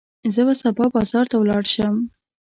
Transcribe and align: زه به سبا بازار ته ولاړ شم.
زه 0.33 0.41
به 0.47 0.53
سبا 0.61 0.85
بازار 0.95 1.25
ته 1.31 1.35
ولاړ 1.39 1.63
شم. 1.73 1.95